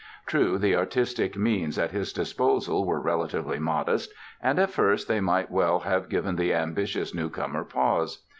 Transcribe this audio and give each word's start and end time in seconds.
True, 0.25 0.57
the 0.57 0.75
artistic 0.75 1.37
means 1.37 1.77
at 1.77 1.91
his 1.91 2.11
disposal 2.11 2.85
were 2.87 2.99
relatively 2.99 3.59
modest 3.59 4.11
and 4.41 4.57
at 4.57 4.71
first 4.71 5.07
they 5.07 5.19
might 5.21 5.51
well 5.51 5.81
have 5.81 6.09
given 6.09 6.37
the 6.37 6.55
ambitious 6.55 7.13
newcomer 7.13 7.63
pause. 7.63 8.23